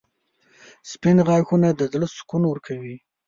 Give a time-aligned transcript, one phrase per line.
[0.91, 2.95] •سپین غاښونه د زړه سکون ورکوي.